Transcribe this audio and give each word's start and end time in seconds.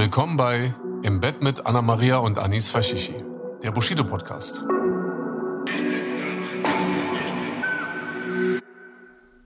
Willkommen 0.00 0.38
bei 0.38 0.74
Im 1.02 1.20
Bett 1.20 1.42
mit 1.42 1.66
Anna 1.66 1.82
Maria 1.82 2.16
und 2.16 2.38
Anis 2.38 2.70
Fashishi, 2.70 3.22
der 3.62 3.70
Bushido 3.70 4.02
Podcast. 4.02 4.64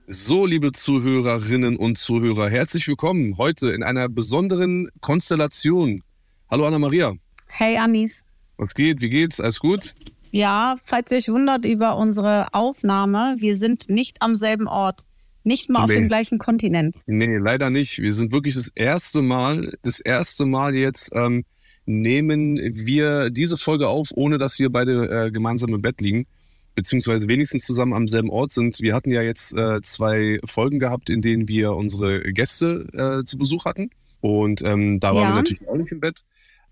So, 0.07 0.45
liebe 0.45 0.71
Zuhörerinnen 0.71 1.75
und 1.75 1.97
Zuhörer, 1.97 2.49
herzlich 2.49 2.87
willkommen 2.87 3.37
heute 3.37 3.71
in 3.71 3.83
einer 3.83 4.07
besonderen 4.07 4.87
Konstellation. 5.01 6.01
Hallo 6.49 6.65
Anna 6.65 6.79
Maria. 6.79 7.15
Hey 7.49 7.75
Anis. 7.77 8.23
Was 8.55 8.73
geht? 8.73 9.01
Wie 9.01 9.09
geht's? 9.09 9.41
Alles 9.41 9.59
gut? 9.59 9.93
Ja, 10.31 10.77
falls 10.85 11.11
ihr 11.11 11.17
euch 11.17 11.27
wundert 11.27 11.65
über 11.65 11.97
unsere 11.97 12.47
Aufnahme, 12.53 13.35
wir 13.39 13.57
sind 13.57 13.89
nicht 13.89 14.21
am 14.21 14.37
selben 14.37 14.69
Ort. 14.69 15.05
Nicht 15.45 15.69
mal 15.69 15.83
auf 15.83 15.89
Nee. 15.89 15.95
dem 15.95 16.07
gleichen 16.07 16.37
Kontinent. 16.39 16.97
Nee, 17.05 17.37
leider 17.37 17.69
nicht. 17.69 17.99
Wir 18.01 18.11
sind 18.13 18.31
wirklich 18.33 18.55
das 18.55 18.67
erste 18.75 19.21
Mal, 19.21 19.71
das 19.83 19.99
erste 19.99 20.45
Mal 20.45 20.75
jetzt 20.75 21.11
ähm, 21.13 21.45
nehmen 21.85 22.57
wir 22.73 23.29
diese 23.29 23.55
Folge 23.57 23.87
auf, 23.87 24.09
ohne 24.15 24.37
dass 24.39 24.57
wir 24.59 24.71
beide 24.71 25.25
äh, 25.27 25.31
gemeinsam 25.31 25.73
im 25.73 25.81
Bett 25.83 26.01
liegen, 26.01 26.25
beziehungsweise 26.73 27.29
wenigstens 27.29 27.63
zusammen 27.63 27.93
am 27.93 28.07
selben 28.07 28.31
Ort 28.31 28.51
sind. 28.51 28.81
Wir 28.81 28.95
hatten 28.95 29.11
ja 29.11 29.21
jetzt 29.21 29.53
äh, 29.53 29.81
zwei 29.83 30.39
Folgen 30.45 30.79
gehabt, 30.79 31.09
in 31.11 31.21
denen 31.21 31.47
wir 31.47 31.73
unsere 31.73 32.21
Gäste 32.33 32.87
äh, 33.21 33.23
zu 33.23 33.37
Besuch 33.37 33.65
hatten. 33.65 33.91
Und 34.21 34.63
ähm, 34.63 34.99
da 34.99 35.13
waren 35.13 35.21
Ja. 35.23 35.29
wir 35.29 35.35
natürlich 35.35 35.67
auch 35.67 35.77
nicht 35.77 35.91
im 35.91 35.99
Bett. 35.99 36.23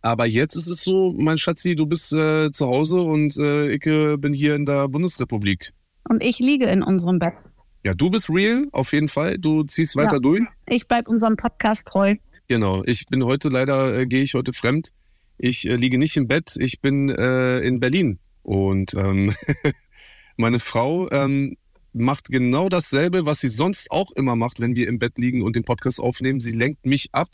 Aber 0.01 0.25
jetzt 0.25 0.55
ist 0.55 0.67
es 0.67 0.83
so, 0.83 1.13
mein 1.15 1.37
Schatzi, 1.37 1.75
du 1.75 1.85
bist 1.85 2.11
äh, 2.11 2.51
zu 2.51 2.65
Hause 2.67 3.01
und 3.01 3.37
äh, 3.37 3.69
ich 3.71 3.85
äh, 3.85 4.17
bin 4.17 4.33
hier 4.33 4.55
in 4.55 4.65
der 4.65 4.87
Bundesrepublik. 4.89 5.69
Und 6.09 6.23
ich 6.23 6.39
liege 6.39 6.65
in 6.65 6.81
unserem 6.83 7.19
Bett. 7.19 7.35
Ja, 7.83 7.93
du 7.93 8.09
bist 8.09 8.29
real, 8.29 8.67
auf 8.71 8.93
jeden 8.93 9.09
Fall. 9.09 9.37
Du 9.37 9.63
ziehst 9.63 9.95
weiter 9.95 10.13
Ja. 10.13 10.19
durch. 10.19 10.41
Ich 10.67 10.87
bleibe 10.87 11.09
unserem 11.09 11.35
Podcast 11.35 11.85
treu. 11.85 12.15
Genau, 12.47 12.81
ich 12.85 13.05
bin 13.07 13.23
heute 13.25 13.49
leider, 13.49 13.97
äh, 13.97 14.05
gehe 14.05 14.21
ich 14.21 14.33
heute 14.35 14.53
fremd. 14.53 14.89
Ich 15.37 15.67
äh, 15.67 15.75
liege 15.75 15.97
nicht 15.97 16.15
im 16.15 16.27
Bett, 16.27 16.55
ich 16.59 16.79
bin 16.79 17.09
äh, 17.09 17.59
in 17.59 17.79
Berlin. 17.79 18.19
Und 18.41 18.93
ähm, 18.93 19.33
meine 20.37 20.59
Frau 20.59 21.09
ähm, 21.11 21.57
macht 21.93 22.29
genau 22.29 22.69
dasselbe, 22.69 23.25
was 23.25 23.39
sie 23.39 23.47
sonst 23.49 23.91
auch 23.91 24.11
immer 24.11 24.35
macht, 24.35 24.59
wenn 24.59 24.75
wir 24.75 24.87
im 24.87 24.99
Bett 24.99 25.17
liegen 25.17 25.41
und 25.41 25.55
den 25.55 25.63
Podcast 25.63 25.99
aufnehmen. 25.99 26.39
Sie 26.39 26.51
lenkt 26.51 26.85
mich 26.85 27.09
ab, 27.11 27.29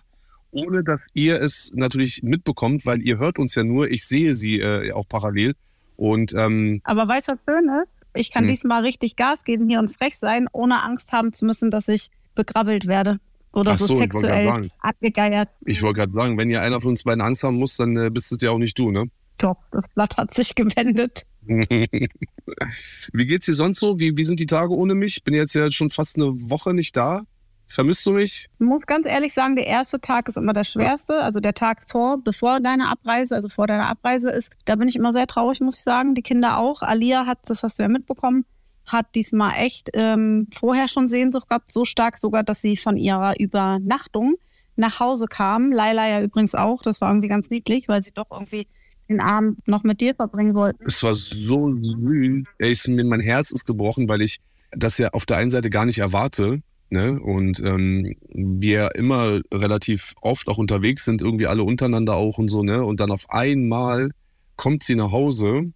ohne 0.52 0.84
dass 0.84 1.02
ihr 1.14 1.40
es 1.42 1.72
natürlich 1.76 2.24
mitbekommt, 2.24 2.86
weil 2.88 3.02
ihr 3.02 3.20
hört 3.20 3.38
uns 3.38 3.54
ja 3.56 3.64
nur. 3.64 3.90
Ich 3.92 4.06
sehe 4.06 4.34
sie 4.36 4.60
äh, 4.60 4.92
auch 4.94 5.08
parallel. 5.08 5.54
Und 5.96 6.34
ähm, 6.34 6.82
Aber 6.86 7.08
weißt 7.08 7.28
du, 7.28 7.32
was 7.34 7.40
schön 7.46 7.70
ist? 7.70 7.99
Ich 8.16 8.32
kann 8.32 8.44
Hm. 8.44 8.50
diesmal 8.50 8.84
richtig 8.84 9.16
Gas 9.16 9.44
geben 9.44 9.70
hier 9.70 9.80
und 9.80 9.90
frech 9.92 10.18
sein, 10.18 10.48
ohne 10.52 10.84
Angst 10.84 11.12
haben 11.12 11.32
zu 11.34 11.46
müssen, 11.46 11.70
dass 11.72 11.88
ich 11.88 12.10
begrabbelt 12.36 12.88
werde. 12.88 13.18
Oder 13.54 13.76
so, 13.76 13.88
so, 13.88 13.98
sexuell 13.98 14.70
abgegeiert. 14.80 15.50
ich 15.66 15.82
wollte 15.82 16.02
gerade 16.02 16.12
sagen, 16.12 16.38
wenn 16.38 16.50
ihr 16.52 16.62
einer 16.62 16.80
von 16.82 16.92
uns 16.92 17.04
beiden 17.04 17.22
Angst 17.22 17.44
haben 17.44 17.58
muss, 17.58 17.78
dann 17.78 17.98
äh, 17.98 18.10
bist 18.12 18.32
es 18.32 18.38
ja 18.42 18.52
auch 18.52 18.60
nicht 18.60 18.78
du, 18.78 18.92
ne? 18.92 19.06
Doch, 19.40 19.56
das 19.72 19.86
Blatt 19.96 20.18
hat 20.18 20.34
sich 20.34 20.54
gewendet. 20.54 21.26
Wie 21.48 23.26
geht's 23.26 23.46
dir 23.46 23.54
sonst 23.54 23.80
so? 23.80 24.00
Wie, 24.00 24.16
wie 24.18 24.24
sind 24.24 24.40
die 24.40 24.46
Tage 24.46 24.74
ohne 24.76 24.94
mich? 24.96 25.24
Bin 25.24 25.34
jetzt 25.34 25.56
ja 25.56 25.72
schon 25.72 25.90
fast 25.90 26.18
eine 26.18 26.28
Woche 26.50 26.74
nicht 26.74 26.96
da. 26.96 27.24
Vermisst 27.72 28.04
du 28.06 28.12
mich? 28.14 28.50
Ich 28.60 28.66
muss 28.66 28.82
ganz 28.88 29.06
ehrlich 29.08 29.34
sagen, 29.34 29.56
der 29.56 29.68
erste 29.68 30.02
Tag 30.02 30.28
ist 30.28 30.38
immer 30.38 30.54
der 30.54 30.64
schwerste. 30.64 31.22
Also 31.22 31.40
der 31.40 31.54
Tag 31.54 31.84
vor, 31.88 32.18
bevor 32.24 32.60
deine 32.60 32.88
Abreise, 32.90 33.36
also 33.36 33.48
vor 33.48 33.68
deiner 33.68 33.88
Abreise 33.88 34.32
ist. 34.32 34.52
Da 34.66 34.76
bin 34.76 34.88
ich 34.88 34.96
immer 34.96 35.14
sehr 35.14 35.28
traurig, 35.28 35.62
muss 35.62 35.78
ich 35.78 35.84
sagen. 35.84 36.16
Die 36.16 36.24
Kinder 36.24 36.58
auch. 36.58 36.82
Alia 36.82 37.26
hat, 37.28 37.38
das 37.46 37.62
hast 37.62 37.78
du 37.78 37.84
ja 37.84 37.90
mitbekommen, 37.90 38.44
hat 38.86 39.14
diesmal 39.14 39.54
echt 39.58 39.92
ähm, 39.94 40.48
vorher 40.52 40.88
schon 40.88 41.08
Sehnsucht 41.10 41.48
gehabt. 41.48 41.72
So 41.72 41.86
stark 41.86 42.18
sogar, 42.18 42.42
dass 42.44 42.60
sie 42.62 42.76
von 42.76 42.98
ihrer 42.98 43.40
Übernachtung 43.40 44.36
nach 44.76 45.00
Hause 45.00 45.26
kam. 45.28 45.72
Laila 45.72 46.08
ja 46.10 46.22
übrigens 46.22 46.56
auch. 46.56 46.82
Das 46.82 47.02
war 47.02 47.12
irgendwie 47.12 47.28
ganz 47.28 47.52
niedlich, 47.52 47.88
weil 47.88 48.02
sie 48.02 48.12
doch 48.14 48.32
irgendwie 48.32 48.66
den 49.10 49.22
Abend 49.22 49.68
noch 49.68 49.84
mit 49.84 50.02
dir 50.02 50.16
verbringen 50.16 50.56
wollten. 50.56 50.84
Es 50.88 51.04
war 51.04 51.14
so 51.14 51.72
süß. 51.84 52.88
Mir- 52.88 53.06
mein 53.06 53.20
Herz 53.20 53.52
ist 53.52 53.66
gebrochen, 53.66 54.10
weil 54.10 54.22
ich 54.22 54.40
das 54.72 54.98
ja 54.98 55.10
auf 55.10 55.26
der 55.26 55.38
einen 55.38 55.50
Seite 55.50 55.70
gar 55.70 55.86
nicht 55.86 56.00
erwarte. 56.00 56.62
Ne? 56.92 57.20
Und 57.20 57.62
ähm, 57.64 58.16
wir 58.34 58.96
immer 58.96 59.42
relativ 59.54 60.16
oft 60.22 60.48
auch 60.48 60.58
unterwegs 60.58 61.06
sind, 61.06 61.22
irgendwie 61.22 61.46
alle 61.46 61.64
untereinander 61.64 62.16
auch 62.16 62.40
und 62.40 62.48
so, 62.48 62.64
ne? 62.64 62.84
Und 62.84 63.00
dann 63.00 63.12
auf 63.12 63.30
einmal 63.30 64.10
kommt 64.56 64.84
sie 64.84 64.96
nach 64.96 65.12
Hause 65.12 65.52
und 65.54 65.74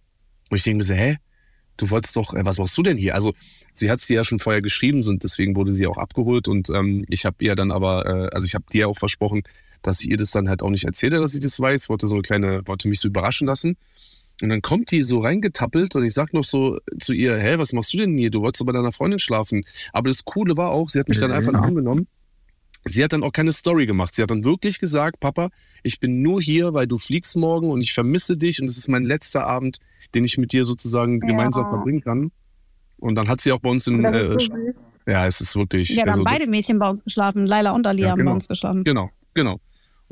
ich 0.50 0.64
denke 0.64 0.78
mir 0.78 0.82
so, 0.82 0.94
hä? 0.94 1.16
Du 1.76 1.90
wolltest 1.90 2.16
doch, 2.16 2.34
äh, 2.34 2.44
was 2.44 2.58
machst 2.58 2.76
du 2.76 2.82
denn 2.82 2.96
hier? 2.96 3.14
Also 3.14 3.32
sie 3.72 3.90
hat 3.90 4.00
es 4.00 4.06
dir 4.06 4.16
ja 4.16 4.24
schon 4.24 4.40
vorher 4.40 4.62
geschrieben, 4.62 5.02
und 5.06 5.22
deswegen 5.22 5.54
wurde 5.56 5.74
sie 5.74 5.86
auch 5.86 5.98
abgeholt 5.98 6.48
und 6.48 6.68
ähm, 6.70 7.04
ich 7.08 7.24
habe 7.24 7.36
ihr 7.40 7.54
dann 7.54 7.70
aber, 7.70 8.06
äh, 8.06 8.34
also 8.34 8.44
ich 8.44 8.54
habe 8.54 8.64
dir 8.72 8.88
auch 8.88 8.98
versprochen, 8.98 9.42
dass 9.82 10.00
ich 10.00 10.10
ihr 10.10 10.16
das 10.16 10.30
dann 10.30 10.48
halt 10.48 10.62
auch 10.62 10.70
nicht 10.70 10.84
erzähle, 10.84 11.20
dass 11.20 11.34
ich 11.34 11.40
das 11.40 11.58
weiß, 11.60 11.88
wollte 11.88 12.06
so 12.06 12.14
eine 12.14 12.22
kleine, 12.22 12.62
wollte 12.66 12.88
mich 12.88 13.00
so 13.00 13.08
überraschen 13.08 13.46
lassen. 13.46 13.76
Und 14.42 14.48
dann 14.48 14.62
kommt 14.62 14.90
die 14.90 15.02
so 15.02 15.18
reingetappelt 15.20 15.94
und 15.94 16.04
ich 16.04 16.12
sag 16.12 16.32
noch 16.34 16.44
so 16.44 16.78
zu 16.98 17.12
ihr, 17.12 17.38
hä, 17.38 17.54
was 17.58 17.72
machst 17.72 17.94
du 17.94 17.98
denn 17.98 18.16
hier? 18.18 18.30
Du 18.30 18.40
wolltest 18.42 18.60
doch 18.60 18.66
bei 18.66 18.72
deiner 18.72 18.90
Freundin 18.92 19.18
schlafen. 19.20 19.64
Aber 19.92 20.08
das 20.08 20.24
Coole 20.24 20.56
war 20.56 20.70
auch, 20.70 20.88
sie 20.88 20.98
hat 20.98 21.08
mich 21.08 21.20
dann 21.20 21.30
einfach 21.30 21.52
in 21.52 21.58
den 21.58 21.64
Arm 21.64 21.74
genommen. 21.74 22.08
Sie 22.86 23.02
hat 23.02 23.12
dann 23.14 23.22
auch 23.22 23.32
keine 23.32 23.52
Story 23.52 23.86
gemacht. 23.86 24.14
Sie 24.14 24.22
hat 24.22 24.30
dann 24.30 24.44
wirklich 24.44 24.78
gesagt, 24.78 25.18
Papa, 25.20 25.48
ich 25.82 26.00
bin 26.00 26.20
nur 26.20 26.42
hier, 26.42 26.74
weil 26.74 26.86
du 26.86 26.98
fliegst 26.98 27.36
morgen 27.36 27.70
und 27.70 27.80
ich 27.80 27.92
vermisse 27.94 28.36
dich 28.36 28.60
und 28.60 28.68
es 28.68 28.76
ist 28.76 28.88
mein 28.88 29.04
letzter 29.04 29.46
Abend, 29.46 29.78
den 30.14 30.24
ich 30.24 30.36
mit 30.36 30.52
dir 30.52 30.64
sozusagen 30.64 31.20
Ja. 31.22 31.28
gemeinsam 31.28 31.66
verbringen 31.68 32.02
kann. 32.02 32.30
Und 32.98 33.14
dann 33.14 33.28
hat 33.28 33.40
sie 33.40 33.52
auch 33.52 33.60
bei 33.60 33.70
uns 33.70 33.86
in, 33.86 34.04
äh, 34.04 34.36
ja, 35.06 35.26
es 35.26 35.40
ist 35.40 35.56
wirklich, 35.56 35.90
Ja, 35.90 36.04
da 36.04 36.10
also, 36.10 36.24
haben 36.24 36.24
beide 36.24 36.46
Mädchen 36.46 36.78
bei 36.78 36.88
uns 36.90 37.02
geschlafen. 37.04 37.46
Laila 37.46 37.70
und 37.70 37.86
Alia 37.86 38.06
Ja, 38.06 38.10
haben 38.12 38.18
genau. 38.18 38.30
bei 38.32 38.34
uns 38.34 38.48
geschlafen. 38.48 38.84
genau, 38.84 39.10
genau. 39.32 39.60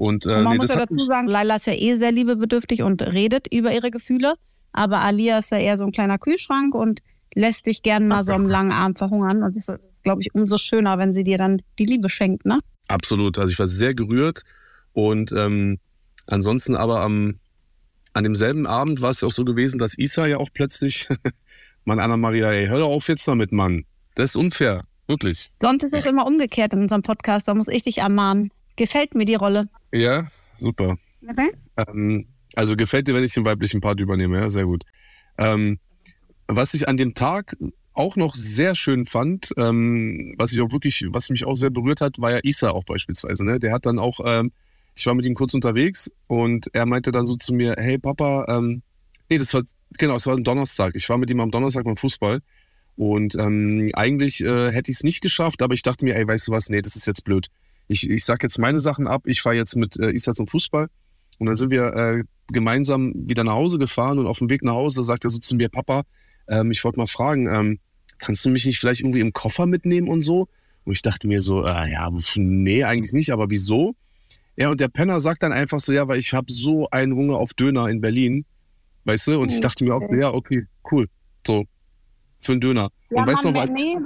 Und, 0.03 0.27
äh, 0.27 0.31
Und 0.31 0.43
man 0.43 0.53
nee, 0.55 0.59
muss 0.59 0.69
ja 0.69 0.85
dazu 0.85 0.99
sagen, 0.99 1.29
Laila 1.29 1.55
ist 1.55 1.69
ja 1.69 1.75
eh 1.75 1.97
sehr 1.97 2.11
liebebedürftig 2.11 2.83
und 2.83 3.01
redet 3.03 3.47
über 3.53 3.73
ihre 3.73 3.93
Gefühle. 3.93 4.35
Aber 4.73 5.01
Alia 5.01 5.39
ist 5.39 5.53
ja 5.53 5.59
eher 5.59 5.79
so 5.79 5.85
ein 5.85 5.93
kleiner 5.93 6.19
Kühlschrank 6.19 6.75
und 6.75 7.03
lässt 7.37 7.67
dich 7.67 7.85
gern 7.85 8.09
mal 8.09 8.25
so 8.25 8.33
am 8.33 8.49
langen 8.49 8.73
Abend 8.73 8.99
verhungern. 8.99 9.45
Und 9.45 9.55
das 9.55 9.69
ist, 9.69 9.79
glaube 10.03 10.21
ich, 10.21 10.35
umso 10.35 10.59
schöner, 10.59 10.99
wenn 10.99 11.15
sie 11.15 11.23
dir 11.23 11.39
dann 11.39 11.63
die 11.79 11.85
Liebe 11.85 12.09
schenkt, 12.09 12.45
ne? 12.45 12.59
Absolut. 12.89 13.39
Also 13.39 13.53
ich 13.53 13.59
war 13.61 13.69
sehr 13.69 13.95
gerührt. 13.95 14.43
Und 14.93 15.31
ähm, 15.37 15.79
ansonsten 16.27 16.75
aber 16.75 17.03
am, 17.03 17.39
an 18.13 18.25
demselben 18.25 18.67
Abend 18.67 19.03
war 19.03 19.11
es 19.11 19.21
ja 19.21 19.29
auch 19.29 19.33
so 19.33 19.45
gewesen, 19.45 19.79
dass 19.79 19.97
Isa 19.97 20.27
ja 20.27 20.39
auch 20.39 20.49
plötzlich, 20.53 21.07
Mann, 21.85 22.01
Anna-Maria, 22.01 22.51
ey, 22.51 22.67
hör 22.67 22.81
doch 22.81 22.91
auf 22.91 23.07
jetzt 23.07 23.29
damit, 23.29 23.53
Mann. 23.53 23.85
Das 24.17 24.31
ist 24.31 24.37
unfair. 24.37 24.83
Wirklich. 25.07 25.53
Sonst 25.61 25.85
ist 25.85 25.93
es 25.95 26.05
immer 26.07 26.27
umgekehrt 26.27 26.73
in 26.73 26.81
unserem 26.81 27.03
Podcast. 27.03 27.47
Da 27.47 27.55
muss 27.55 27.69
ich 27.69 27.85
dich 27.85 27.99
ermahnen. 27.99 28.51
Gefällt 28.83 29.15
mir 29.15 29.25
die 29.25 29.37
Rolle. 29.37 29.69
Ja, 29.93 30.27
super. 30.59 30.99
Ähm, 31.77 32.27
also 32.57 32.75
gefällt 32.75 33.07
dir, 33.07 33.15
wenn 33.15 33.23
ich 33.23 33.33
den 33.33 33.45
weiblichen 33.45 33.81
Part 33.81 34.01
übernehme, 34.01 34.41
ja, 34.41 34.49
sehr 34.51 34.65
gut. 34.65 34.83
Ähm, 35.39 35.79
was 36.49 36.75
ich 36.75 36.89
an 36.89 36.97
dem 36.97 37.15
Tag 37.15 37.57
auch 37.93 38.17
noch 38.17 38.35
sehr 38.35 38.75
schön 38.75 39.07
fand, 39.07 39.55
ähm, 39.57 40.35
was 40.37 40.51
ich 40.51 40.61
auch 40.61 40.73
wirklich, 40.73 41.05
was 41.11 41.31
mich 41.31 41.45
auch 41.45 41.55
sehr 41.55 41.71
berührt 41.71 42.01
hat, 42.01 42.21
war 42.21 42.33
ja 42.33 42.41
Isa 42.43 42.71
auch 42.71 42.83
beispielsweise. 42.83 43.47
Ne? 43.47 43.61
Der 43.61 43.73
hat 43.73 43.87
dann 43.87 44.01
auch, 44.01 44.19
ähm, 44.25 44.51
ich 44.97 45.07
war 45.07 45.15
mit 45.15 45.27
ihm 45.27 45.35
kurz 45.35 45.55
unterwegs 45.55 46.11
und 46.27 46.69
er 46.73 46.85
meinte 46.85 47.13
dann 47.13 47.29
so 47.29 47.37
zu 47.37 47.55
mir, 47.55 47.77
hey 47.79 47.99
Papa, 47.99 48.47
ähm, 48.49 48.83
nee, 49.31 49.39
das 49.39 49.55
war, 49.55 49.63
genau, 49.97 50.17
es 50.17 50.27
war 50.27 50.37
ein 50.37 50.43
Donnerstag. 50.43 50.97
Ich 50.97 51.09
war 51.09 51.19
mit 51.19 51.31
ihm 51.31 51.39
am 51.39 51.53
Donnerstag 51.53 51.85
beim 51.85 51.97
Fußball 51.97 52.41
und 52.97 53.37
ähm, 53.37 53.91
eigentlich 53.93 54.41
äh, 54.41 54.73
hätte 54.73 54.91
ich 54.91 54.97
es 54.97 55.05
nicht 55.05 55.21
geschafft, 55.21 55.63
aber 55.63 55.75
ich 55.75 55.83
dachte 55.83 56.05
mir, 56.05 56.17
ey, 56.17 56.27
weißt 56.27 56.49
du 56.49 56.51
was, 56.51 56.69
nee, 56.69 56.83
das 56.83 56.97
ist 56.97 57.07
jetzt 57.07 57.23
blöd. 57.23 57.47
Ich, 57.89 58.09
ich 58.09 58.25
sag 58.25 58.43
jetzt 58.43 58.59
meine 58.59 58.81
Sachen 58.81 59.07
ab, 59.07 59.23
ich 59.27 59.43
fahre 59.43 59.57
jetzt 59.57 59.77
mit 59.77 59.99
äh, 59.99 60.11
Isa 60.11 60.35
zum 60.35 60.47
Fußball 60.47 60.89
und 61.39 61.47
dann 61.47 61.57
sind 61.57 61.71
wir 61.71 61.95
äh, 61.95 62.25
gemeinsam 62.49 63.13
wieder 63.15 63.45
nach 63.45 63.55
Hause 63.55 63.79
gefahren 63.79 64.19
und 64.19 64.27
auf 64.27 64.39
dem 64.39 64.51
Weg 64.51 64.63
nach 64.63 64.75
Hause 64.75 65.03
sagt 65.05 65.25
er 65.25 65.31
so 65.31 65.39
zu 65.39 65.57
mir, 65.57 65.69
Papa, 65.69 66.03
ähm, 66.49 66.71
ich 66.71 66.85
wollte 66.85 66.99
mal 66.99 67.07
fragen, 67.07 67.47
ähm, 67.47 67.79
kannst 68.19 68.45
du 68.45 68.51
mich 68.51 68.65
nicht 68.65 68.79
vielleicht 68.79 69.01
irgendwie 69.01 69.21
im 69.21 69.33
Koffer 69.33 69.67
mitnehmen 69.67 70.09
und 70.09 70.23
so? 70.23 70.49
Und 70.85 70.93
ich 70.93 71.03
dachte 71.03 71.27
mir 71.27 71.41
so, 71.41 71.65
äh, 71.65 71.93
ja, 71.93 72.11
nee, 72.37 72.85
eigentlich 72.85 73.13
nicht, 73.13 73.33
aber 73.33 73.51
wieso? 73.51 73.95
Ja, 74.57 74.71
und 74.71 74.81
der 74.81 74.89
Penner 74.89 75.21
sagt 75.21 75.43
dann 75.43 75.53
einfach 75.53 75.81
so, 75.81 75.93
ja, 75.93 76.09
weil 76.09 76.19
ich 76.19 76.35
habe 76.35 76.53
so 76.53 76.89
einen 76.91 77.15
Hunger 77.15 77.37
auf 77.37 77.55
Döner 77.55 77.89
in 77.89 78.01
Berlin, 78.01 78.45
weißt 79.05 79.29
du? 79.29 79.41
Und 79.41 79.53
ich 79.53 79.61
dachte 79.61 79.85
mir 79.85 79.95
auch, 79.95 80.03
ja, 80.13 80.33
okay, 80.33 80.67
cool, 80.91 81.09
so, 81.47 81.65
für 82.39 82.53
einen 82.53 82.61
Döner. 82.61 82.91
Ja, 83.11 83.21
und 83.21 83.27
weißt 83.27 83.45
du 83.45 83.51
noch, 83.51 83.67
nee, 83.67 83.97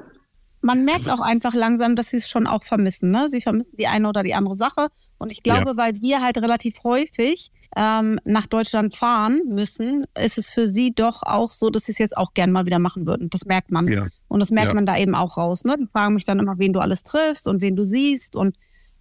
man 0.66 0.84
merkt 0.84 1.08
auch 1.08 1.20
einfach 1.20 1.54
langsam, 1.54 1.94
dass 1.94 2.10
sie 2.10 2.16
es 2.16 2.28
schon 2.28 2.48
auch 2.48 2.64
vermissen. 2.64 3.12
Ne? 3.12 3.28
Sie 3.28 3.40
vermissen 3.40 3.76
die 3.78 3.86
eine 3.86 4.08
oder 4.08 4.24
die 4.24 4.34
andere 4.34 4.56
Sache. 4.56 4.88
Und 5.16 5.30
ich 5.30 5.44
glaube, 5.44 5.70
ja. 5.70 5.76
weil 5.76 6.02
wir 6.02 6.20
halt 6.20 6.38
relativ 6.38 6.82
häufig 6.82 7.52
ähm, 7.76 8.18
nach 8.24 8.48
Deutschland 8.48 8.96
fahren 8.96 9.42
müssen, 9.46 10.06
ist 10.18 10.38
es 10.38 10.50
für 10.50 10.66
sie 10.66 10.92
doch 10.92 11.22
auch 11.22 11.50
so, 11.50 11.70
dass 11.70 11.84
sie 11.84 11.92
es 11.92 11.98
jetzt 11.98 12.16
auch 12.16 12.34
gern 12.34 12.50
mal 12.50 12.66
wieder 12.66 12.80
machen 12.80 13.06
würden. 13.06 13.30
Das 13.30 13.44
merkt 13.44 13.70
man. 13.70 13.86
Ja. 13.86 14.08
Und 14.26 14.40
das 14.40 14.50
merkt 14.50 14.68
ja. 14.68 14.74
man 14.74 14.86
da 14.86 14.96
eben 14.96 15.14
auch 15.14 15.36
raus. 15.36 15.64
Ne? 15.64 15.76
Die 15.78 15.86
fragen 15.86 16.14
mich 16.14 16.24
dann 16.24 16.40
immer, 16.40 16.58
wen 16.58 16.72
du 16.72 16.80
alles 16.80 17.04
triffst 17.04 17.46
und 17.46 17.60
wen 17.60 17.76
du 17.76 17.84
siehst 17.84 18.34
und 18.34 18.56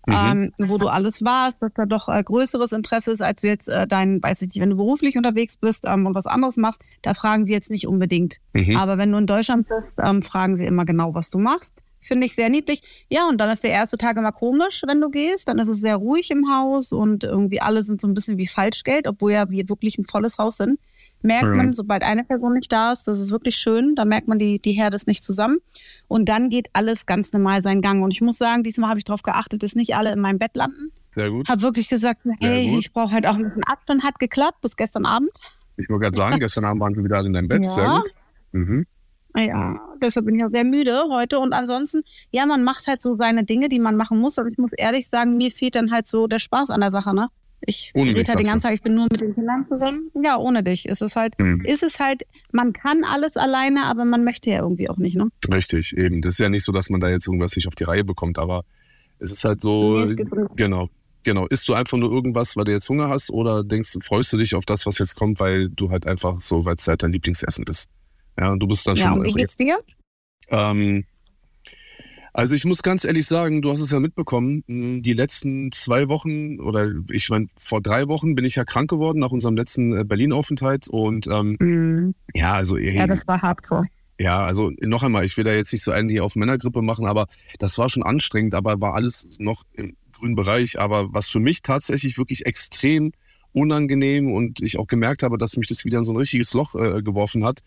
mhm. 0.08 0.52
ähm, 0.60 0.70
wo 0.70 0.78
du 0.78 0.88
alles 0.88 1.24
warst, 1.24 1.62
dass 1.62 1.72
da 1.74 1.86
doch 1.86 2.10
äh, 2.10 2.24
größeres 2.24 2.72
Interesse 2.72 3.12
ist, 3.12 3.22
als 3.22 3.42
du 3.42 3.48
jetzt 3.48 3.70
äh, 3.70 3.88
dein, 3.88 4.22
weiß 4.22 4.42
ich 4.42 4.50
nicht, 4.50 4.62
wenn 4.62 4.72
du 4.72 4.78
beruflich 4.78 5.18
unterwegs 5.18 5.58
bist 5.58 5.86
ähm, 5.86 6.06
und 6.06 6.16
was 6.16 6.26
anderes 6.26 6.58
machst, 6.58 6.84
da 7.02 7.14
fragen 7.14 7.46
sie 7.46 7.54
jetzt 7.54 7.72
nicht 7.72 7.88
unbedingt. 7.88 8.38
Mhm. 8.54 8.78
Aber 8.78 8.98
wenn 8.98 9.12
du 9.12 9.18
in 9.18 9.28
Deutschland 9.28 9.68
bist, 9.68 9.92
ähm, 10.04 10.22
fragen 10.22 10.56
sie 10.56 10.66
immer 10.66 10.86
genau, 10.86 11.14
was 11.14 11.30
du 11.30 11.40
machst. 11.40 11.82
Finde 12.06 12.28
ich 12.28 12.36
sehr 12.36 12.50
niedlich. 12.50 12.82
Ja, 13.10 13.28
und 13.28 13.40
dann 13.40 13.50
ist 13.50 13.64
der 13.64 13.72
erste 13.72 13.98
Tag 13.98 14.16
immer 14.18 14.32
komisch, 14.32 14.84
wenn 14.86 15.02
du 15.02 15.10
gehst. 15.10 15.48
Dann 15.48 15.58
ist 15.58 15.68
es 15.68 15.82
sehr 15.82 15.96
ruhig 15.96 16.30
im 16.30 16.54
Haus 16.54 16.92
und 16.92 17.24
irgendwie 17.24 17.62
alle 17.62 17.82
sind 17.82 18.00
so 18.00 18.08
ein 18.08 18.14
bisschen 18.14 18.38
wie 18.38 18.46
Falschgeld, 18.46 19.08
obwohl 19.08 19.32
ja 19.32 19.50
wir 19.50 19.68
wirklich 19.70 19.98
ein 19.98 20.06
volles 20.06 20.38
Haus 20.38 20.58
sind. 20.58 20.80
Merkt 21.22 21.56
man, 21.56 21.74
sobald 21.74 22.04
eine 22.04 22.24
Person 22.24 22.54
nicht 22.54 22.72
da 22.72 22.92
ist, 22.92 23.08
das 23.08 23.20
ist 23.20 23.32
wirklich 23.32 23.56
schön. 23.56 23.96
Da 23.96 24.06
merkt 24.06 24.28
man, 24.28 24.38
die, 24.38 24.60
die 24.60 24.74
Herde 24.74 24.96
ist 24.96 25.08
nicht 25.08 25.24
zusammen. 25.24 25.58
Und 26.08 26.30
dann 26.30 26.50
geht 26.50 26.70
alles 26.74 27.08
ganz 27.08 27.34
normal 27.34 27.64
seinen 27.64 27.82
Gang. 27.82 28.04
Und 28.04 28.12
ich 28.12 28.22
muss 28.22 28.38
sagen, 28.38 28.62
diesmal 28.62 28.90
habe 28.90 29.00
ich 29.00 29.06
darauf 29.06 29.24
geachtet, 29.24 29.64
dass 29.64 29.74
nicht 29.74 29.96
alle 29.96 30.14
in 30.14 30.20
meinem 30.20 30.38
Bett 30.38 30.56
landen. 30.56 30.92
Sehr 31.16 31.32
gut. 31.32 31.48
Habe 31.48 31.62
wirklich 31.64 31.90
gesagt, 31.90 32.26
hey, 32.40 32.78
ich 32.78 32.94
brauche 32.94 33.12
halt 33.12 33.26
auch 33.26 33.36
ein 33.36 33.44
bisschen 33.44 33.64
Abstand. 33.64 34.04
Hat 34.04 34.20
geklappt 34.20 34.62
bis 34.62 34.76
gestern 34.76 35.06
Abend. 35.06 35.32
Ich 35.78 35.90
wollte 35.90 36.04
gerade 36.04 36.18
sagen, 36.18 36.40
gestern 36.40 36.66
Abend 36.66 36.82
waren 36.82 36.96
wir 36.96 37.04
wieder 37.04 37.18
alle 37.18 37.28
in 37.28 37.34
deinem 37.34 37.48
Bett. 37.48 37.66
Ja. 37.66 37.72
Sehr 37.72 37.88
gut. 37.88 38.14
Mhm. 38.52 38.86
Ja, 39.38 39.82
deshalb 40.02 40.28
bin 40.28 40.36
ich 40.36 40.46
auch 40.46 40.52
sehr 40.52 40.64
müde 40.64 41.04
heute. 41.10 41.40
Und 41.40 41.54
ansonsten, 41.54 42.04
ja, 42.32 42.46
man 42.46 42.64
macht 42.64 42.88
halt 42.88 43.02
so 43.02 43.18
seine 43.18 43.44
Dinge, 43.44 43.68
die 43.68 43.80
man 43.80 43.98
machen 43.98 44.20
muss. 44.20 44.40
Aber 44.40 44.50
ich 44.50 44.58
muss 44.58 44.72
ehrlich 44.74 45.10
sagen, 45.10 45.38
mir 45.38 45.52
fehlt 45.52 45.76
dann 45.76 45.92
halt 45.92 46.08
so 46.08 46.28
der 46.28 46.40
Spaß 46.40 46.70
an 46.70 46.82
der 46.82 46.92
Sache, 46.92 47.14
ne? 47.14 47.30
Ich 47.62 47.94
rede 47.96 48.16
halt 48.16 48.40
den 48.40 48.46
ganzen 48.46 48.62
Tag, 48.62 48.74
ich 48.74 48.82
bin 48.82 48.96
nur 48.96 49.08
mit 49.12 49.22
den 49.22 49.34
Kindern 49.34 49.66
zusammen. 49.68 50.12
Ja, 50.24 50.38
ohne 50.38 50.62
dich. 50.64 50.88
Ist 50.88 51.02
es 51.02 51.16
halt, 51.16 51.38
mhm. 51.40 51.62
ist 51.66 51.84
es 51.84 52.00
halt, 52.00 52.24
man 52.52 52.74
kann 52.74 53.04
alles 53.04 53.38
alleine, 53.38 53.86
aber 53.86 54.06
man 54.06 54.24
möchte 54.24 54.50
ja 54.50 54.60
irgendwie 54.60 54.90
auch 54.90 54.98
nicht, 54.98 55.16
ne? 55.16 55.30
Richtig, 55.52 55.96
eben. 55.98 56.22
Das 56.22 56.36
ist 56.36 56.40
ja 56.40 56.50
nicht 56.50 56.64
so, 56.64 56.72
dass 56.72 56.90
man 56.90 57.00
da 57.00 57.10
jetzt 57.10 57.28
irgendwas 57.28 57.56
nicht 57.56 57.68
auf 57.68 57.76
die 57.76 57.86
Reihe 57.86 58.04
bekommt, 58.04 58.38
aber 58.38 58.64
es 59.20 59.32
ist 59.32 59.44
halt 59.46 59.62
so, 59.62 59.98
nee, 59.98 60.26
genau. 60.56 60.90
Genau. 61.24 61.48
Isst 61.48 61.68
du 61.68 61.74
einfach 61.74 61.98
nur 61.98 62.12
irgendwas, 62.12 62.56
weil 62.56 62.66
du 62.66 62.72
jetzt 62.72 62.88
Hunger 62.88 63.10
hast 63.10 63.32
oder 63.32 63.64
denkst, 63.64 63.98
freust 64.02 64.32
du 64.32 64.38
dich 64.38 64.54
auf 64.54 64.64
das, 64.64 64.86
was 64.86 65.00
jetzt 65.00 65.16
kommt, 65.16 65.40
weil 65.40 65.70
du 65.70 65.90
halt 65.90 66.06
einfach 66.06 66.40
so, 66.42 66.66
weil 66.66 66.76
es 66.76 66.88
halt 66.88 67.02
dein 67.02 67.12
Lieblingsessen 67.12 67.66
ist? 67.66 67.90
Ja, 68.40 68.52
und 68.52 68.60
du 68.60 68.68
bist 68.68 68.86
dann 68.86 68.96
ja, 68.96 69.10
schon. 69.10 69.20
Und 69.20 69.26
wie 69.26 69.34
geht's 69.34 69.56
dir? 69.56 69.80
Ähm, 70.50 71.04
also 72.36 72.54
ich 72.54 72.66
muss 72.66 72.84
ganz 72.84 73.06
ehrlich 73.06 73.26
sagen, 73.26 73.62
du 73.62 73.72
hast 73.72 73.80
es 73.80 73.92
ja 73.92 74.00
mitbekommen, 74.00 74.64
hm, 74.68 75.02
die 75.02 75.14
letzten 75.14 75.72
zwei 75.72 76.10
Wochen 76.10 76.60
oder 76.60 76.92
ich 77.10 77.30
meine, 77.30 77.48
vor 77.58 77.82
drei 77.82 78.10
Wochen 78.10 78.36
bin 78.36 78.44
ich 78.44 78.56
ja 78.56 78.66
krank 78.66 78.90
geworden 78.90 79.20
nach 79.20 79.32
unserem 79.32 79.56
letzten 79.56 79.98
äh, 79.98 80.04
Berlin-Aufenthalt 80.04 80.90
und 80.90 81.28
ähm, 81.28 81.56
mhm. 81.60 82.16
ja, 82.34 82.54
also 82.54 82.78
ja, 82.78 83.08
das 83.08 83.26
war 83.26 83.42
hardcore. 83.42 83.86
Ja, 84.20 84.46
also 84.46 84.72
noch 84.82 85.04
einmal, 85.04 85.24
ich 85.24 85.38
will 85.38 85.46
da 85.46 85.54
jetzt 85.54 85.72
nicht 85.72 85.84
so 85.84 85.92
einen 85.92 86.10
hier 86.10 86.26
auf 86.26 86.36
Männergrippe 86.36 86.82
machen, 86.82 87.06
aber 87.06 87.28
das 87.60 87.78
war 87.78 87.90
schon 87.90 88.04
anstrengend, 88.04 88.54
aber 88.54 88.82
war 88.82 88.94
alles 88.94 89.38
noch 89.40 89.64
im 89.74 89.96
grünen 90.12 90.36
Bereich. 90.36 90.80
Aber 90.80 91.14
was 91.14 91.28
für 91.28 91.40
mich 91.40 91.62
tatsächlich 91.62 92.18
wirklich 92.18 92.46
extrem 92.46 93.12
unangenehm 93.52 94.32
und 94.32 94.62
ich 94.62 94.80
auch 94.80 94.88
gemerkt 94.88 95.24
habe, 95.24 95.38
dass 95.38 95.58
mich 95.58 95.68
das 95.68 95.86
wieder 95.86 96.00
in 96.00 96.04
so 96.04 96.12
ein 96.14 96.18
richtiges 96.18 96.54
Loch 96.54 96.76
äh, 96.76 97.02
geworfen 97.02 97.46
hat, 97.46 97.60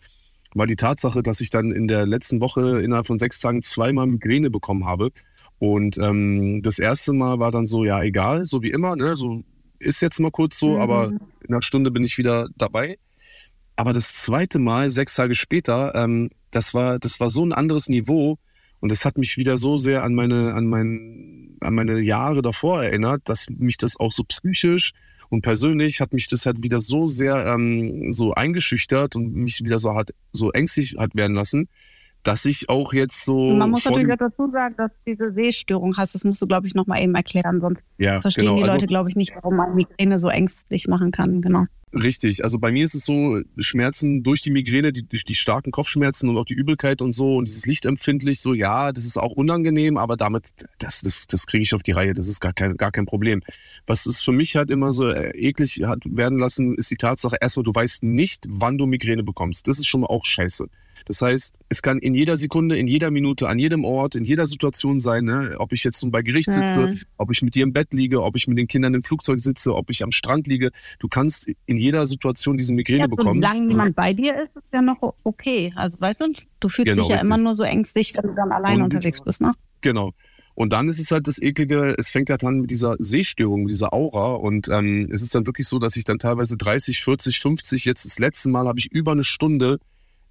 war 0.53 0.67
die 0.67 0.75
Tatsache, 0.75 1.21
dass 1.21 1.41
ich 1.41 1.49
dann 1.49 1.71
in 1.71 1.87
der 1.87 2.05
letzten 2.05 2.41
Woche 2.41 2.81
innerhalb 2.81 3.07
von 3.07 3.19
sechs 3.19 3.39
Tagen 3.39 3.61
zweimal 3.61 4.07
Migräne 4.07 4.49
bekommen 4.49 4.85
habe. 4.85 5.11
Und 5.59 5.97
ähm, 5.97 6.61
das 6.61 6.79
erste 6.79 7.13
Mal 7.13 7.39
war 7.39 7.51
dann 7.51 7.65
so, 7.65 7.85
ja, 7.85 8.01
egal, 8.01 8.45
so 8.45 8.63
wie 8.63 8.71
immer, 8.71 8.95
ne? 8.95 9.15
So 9.15 9.43
ist 9.77 10.01
jetzt 10.01 10.19
mal 10.19 10.31
kurz 10.31 10.57
so, 10.57 10.75
mhm. 10.75 10.81
aber 10.81 11.07
in 11.07 11.49
einer 11.49 11.61
Stunde 11.61 11.91
bin 11.91 12.03
ich 12.03 12.17
wieder 12.17 12.47
dabei. 12.57 12.97
Aber 13.75 13.93
das 13.93 14.15
zweite 14.15 14.59
Mal, 14.59 14.89
sechs 14.89 15.15
Tage 15.15 15.35
später, 15.35 15.95
ähm, 15.95 16.29
das 16.51 16.73
war, 16.73 16.99
das 16.99 17.19
war 17.19 17.29
so 17.29 17.45
ein 17.45 17.53
anderes 17.53 17.87
Niveau 17.87 18.37
und 18.79 18.91
das 18.91 19.05
hat 19.05 19.17
mich 19.17 19.37
wieder 19.37 19.57
so 19.57 19.77
sehr 19.77 20.03
an 20.03 20.13
meine, 20.15 20.53
an 20.53 20.65
mein, 20.65 21.57
an 21.61 21.75
meine 21.75 21.99
Jahre 21.99 22.41
davor 22.41 22.83
erinnert, 22.83 23.21
dass 23.25 23.47
mich 23.49 23.77
das 23.77 23.99
auch 23.99 24.11
so 24.11 24.23
psychisch 24.23 24.91
und 25.29 25.41
persönlich 25.41 26.01
hat 26.01 26.13
mich 26.13 26.27
das 26.27 26.45
halt 26.45 26.63
wieder 26.63 26.79
so 26.79 27.07
sehr 27.07 27.45
ähm, 27.45 28.11
so 28.11 28.33
eingeschüchtert 28.33 29.15
und 29.15 29.33
mich 29.33 29.63
wieder 29.63 29.79
so 29.79 29.95
hat 29.95 30.11
so 30.31 30.51
ängstlich 30.51 30.95
hat 30.97 31.15
werden 31.15 31.35
lassen, 31.35 31.67
dass 32.23 32.45
ich 32.45 32.69
auch 32.69 32.93
jetzt 32.93 33.23
so. 33.23 33.51
Man 33.53 33.71
muss 33.71 33.85
natürlich 33.85 34.15
dazu 34.17 34.49
sagen, 34.49 34.75
dass 34.77 34.91
du 34.91 35.11
diese 35.11 35.31
Sehstörung 35.33 35.95
hast. 35.97 36.15
Das 36.15 36.23
musst 36.23 36.41
du, 36.41 36.47
glaube 36.47 36.67
ich, 36.67 36.75
nochmal 36.75 37.01
eben 37.01 37.15
erklären, 37.15 37.61
sonst 37.61 37.83
ja, 37.97 38.21
verstehen 38.21 38.45
genau. 38.45 38.55
die 38.55 38.61
Leute, 38.61 38.73
also, 38.73 38.85
glaube 38.87 39.09
ich, 39.09 39.15
nicht, 39.15 39.33
warum 39.35 39.55
man 39.55 39.75
Migräne 39.75 40.19
so 40.19 40.29
ängstlich 40.29 40.87
machen 40.87 41.11
kann. 41.11 41.41
Genau. 41.41 41.65
Richtig, 41.91 42.43
also 42.43 42.59
bei 42.59 42.71
mir 42.71 42.83
ist 42.83 42.93
es 42.93 43.03
so, 43.03 43.41
Schmerzen 43.57 44.21
durch 44.21 44.41
die 44.41 44.51
Migräne, 44.51 44.91
die, 44.91 45.07
durch 45.07 45.23
die 45.23 45.33
starken 45.33 45.71
Kopfschmerzen 45.71 46.29
und 46.29 46.37
auch 46.37 46.45
die 46.45 46.53
Übelkeit 46.53 47.01
und 47.01 47.13
so 47.13 47.37
und 47.37 47.47
dieses 47.47 47.65
Lichtempfindlich, 47.65 48.41
so 48.41 48.53
ja, 48.53 48.91
das 48.91 49.05
ist 49.05 49.17
auch 49.17 49.31
unangenehm, 49.31 49.97
aber 49.97 50.15
damit, 50.15 50.51
das, 50.77 51.01
das, 51.01 51.25
das 51.25 51.47
kriege 51.47 51.63
ich 51.63 51.73
auf 51.73 51.81
die 51.81 51.91
Reihe, 51.91 52.13
das 52.13 52.27
ist 52.27 52.41
gar 52.41 52.53
kein, 52.53 52.77
gar 52.77 52.91
kein 52.91 53.07
Problem. 53.07 53.41
Was 53.87 54.05
es 54.05 54.21
für 54.21 54.31
mich 54.31 54.55
halt 54.55 54.69
immer 54.69 54.91
so 54.91 55.09
äh, 55.09 55.31
eklig 55.31 55.81
hat 55.83 56.03
werden 56.05 56.37
lassen, 56.37 56.75
ist 56.75 56.91
die 56.91 56.95
Tatsache, 56.95 57.37
erstmal, 57.41 57.63
du 57.63 57.73
weißt 57.73 58.03
nicht, 58.03 58.45
wann 58.47 58.77
du 58.77 58.85
Migräne 58.85 59.23
bekommst. 59.23 59.67
Das 59.67 59.79
ist 59.79 59.87
schon 59.87 60.01
mal 60.01 60.07
auch 60.07 60.25
scheiße. 60.25 60.67
Das 61.05 61.21
heißt, 61.23 61.57
es 61.69 61.81
kann 61.81 61.97
in 61.97 62.13
jeder 62.13 62.37
Sekunde, 62.37 62.77
in 62.77 62.85
jeder 62.85 63.09
Minute, 63.09 63.49
an 63.49 63.57
jedem 63.57 63.83
Ort, 63.83 64.15
in 64.15 64.25
jeder 64.25 64.45
Situation 64.45 64.99
sein, 64.99 65.23
ne? 65.23 65.55
ob 65.57 65.73
ich 65.73 65.83
jetzt 65.83 66.05
bei 66.11 66.21
Gericht 66.21 66.51
sitze, 66.51 66.87
mhm. 66.87 67.01
ob 67.17 67.31
ich 67.31 67.41
mit 67.41 67.55
dir 67.55 67.63
im 67.63 67.73
Bett 67.73 67.93
liege, 67.93 68.21
ob 68.21 68.35
ich 68.35 68.47
mit 68.47 68.59
den 68.59 68.67
Kindern 68.67 68.93
im 68.93 69.01
Flugzeug 69.01 69.39
sitze, 69.39 69.73
ob 69.75 69.89
ich 69.89 70.03
am 70.03 70.11
Strand 70.11 70.45
liege. 70.45 70.69
Du 70.99 71.07
kannst 71.07 71.49
in 71.65 71.78
jeder 71.79 72.05
Situation 72.05 72.57
diese 72.57 72.73
Migräne 72.73 73.01
ja, 73.01 73.07
bekommen. 73.07 73.41
Solange 73.41 73.61
niemand 73.61 73.95
bei 73.95 74.13
dir 74.13 74.35
ist, 74.35 74.55
ist 74.55 74.73
ja 74.73 74.81
noch 74.81 75.15
okay. 75.23 75.73
Also 75.75 75.99
weißt 75.99 76.21
du, 76.21 76.33
du 76.59 76.69
fühlst 76.69 76.91
genau, 76.91 77.01
dich 77.01 77.09
ja 77.09 77.15
richtig. 77.15 77.29
immer 77.29 77.37
nur 77.37 77.55
so 77.55 77.63
ängstlich, 77.63 78.13
wenn 78.15 78.29
du 78.29 78.35
dann 78.35 78.51
alleine 78.51 78.83
unterwegs 78.83 79.21
bist, 79.21 79.41
ne? 79.41 79.53
Genau. 79.81 80.13
Und 80.55 80.73
dann 80.73 80.89
ist 80.89 80.99
es 80.99 81.09
halt 81.09 81.25
das 81.27 81.41
Eklige, 81.41 81.95
es 81.97 82.09
fängt 82.09 82.29
halt 82.29 82.43
an 82.43 82.59
mit 82.59 82.69
dieser 82.69 82.97
Sehstörung, 82.99 83.61
mit 83.61 83.71
dieser 83.71 83.93
Aura. 83.93 84.33
Und 84.33 84.67
ähm, 84.67 85.09
es 85.09 85.21
ist 85.21 85.33
dann 85.33 85.47
wirklich 85.47 85.67
so, 85.67 85.79
dass 85.79 85.95
ich 85.95 86.03
dann 86.03 86.19
teilweise 86.19 86.57
30, 86.57 87.01
40, 87.01 87.39
50, 87.39 87.85
jetzt 87.85 88.03
das 88.03 88.19
letzte 88.19 88.49
Mal 88.49 88.67
habe 88.67 88.77
ich 88.77 88.91
über 88.91 89.13
eine 89.13 89.23
Stunde 89.23 89.79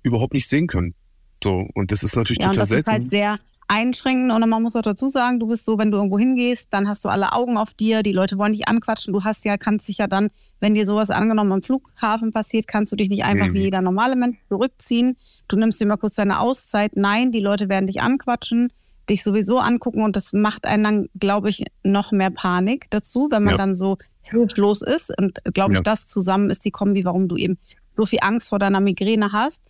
überhaupt 0.03 0.35
nicht 0.35 0.47
sehen 0.47 0.67
können. 0.67 0.95
So, 1.43 1.67
und 1.73 1.93
das 1.93 2.03
ist 2.03 2.15
natürlich 2.15 2.43
ja, 2.43 2.49
total 2.49 2.57
und 2.57 2.61
das 2.61 2.69
selten. 2.69 2.91
Ist 2.91 2.93
halt 2.93 3.09
sehr 3.09 3.39
einschränkend 3.69 4.33
und 4.33 4.49
man 4.49 4.63
muss 4.63 4.75
auch 4.77 4.83
dazu 4.83 5.09
sagen, 5.09 5.39
du 5.39 5.47
bist 5.47 5.65
so, 5.65 5.79
wenn 5.79 5.91
du 5.91 5.99
irgendwo 5.99 6.19
hingehst, 6.19 6.69
dann 6.73 6.89
hast 6.89 7.05
du 7.05 7.09
alle 7.09 7.33
Augen 7.33 7.59
auf 7.59 7.75
dir, 7.75 8.03
die 8.03 8.13
Leute 8.13 8.39
wollen 8.39 8.53
dich 8.53 8.67
anquatschen, 8.67 9.13
du 9.13 9.25
hast 9.25 9.45
ja, 9.45 9.59
kannst 9.59 9.89
dich 9.89 9.99
ja 9.99 10.07
dann, 10.07 10.31
wenn 10.59 10.75
dir 10.75 10.87
sowas 10.87 11.11
angenommen 11.11 11.53
am 11.53 11.63
Flughafen 11.63 12.33
passiert, 12.33 12.67
kannst 12.67 12.93
du 12.93 12.97
dich 12.97 13.11
nicht 13.11 13.25
einfach 13.25 13.49
mhm. 13.49 13.55
wie 13.55 13.63
jeder 13.63 13.83
normale 13.83 14.17
Mensch 14.17 14.39
zurückziehen. 14.49 15.17
Du 15.47 15.57
nimmst 15.57 15.81
dir 15.81 15.87
mal 15.87 15.99
kurz 15.99 16.15
deine 16.15 16.41
Auszeit. 16.41 16.97
Nein, 16.97 17.31
die 17.31 17.41
Leute 17.41 17.69
werden 17.69 17.87
dich 17.87 18.01
anquatschen, 18.01 18.73
dich 19.09 19.23
sowieso 19.23 19.59
angucken 19.59 20.03
und 20.03 20.17
das 20.17 20.33
macht 20.33 20.67
einen 20.67 20.85
dann, 20.85 21.09
glaube 21.19 21.51
ich, 21.51 21.65
noch 21.85 22.11
mehr 22.11 22.31
Panik 22.31 22.87
dazu, 22.91 23.29
wenn 23.31 23.45
man 23.45 23.53
ja. 23.53 23.59
dann 23.59 23.75
so 23.75 23.99
hilflos 24.23 24.83
ist. 24.83 25.17
Und 25.19 25.39
glaube 25.55 25.75
ich, 25.75 25.79
ja. 25.79 25.83
das 25.83 26.07
zusammen 26.07 26.51
ist 26.51 26.65
die 26.65 26.71
Kombi, 26.71 27.05
warum 27.05 27.29
du 27.29 27.37
eben 27.37 27.59
so 27.97 28.07
viel 28.07 28.21
Angst 28.23 28.49
vor 28.49 28.59
deiner 28.59 28.81
Migräne 28.81 29.33
hast. 29.33 29.61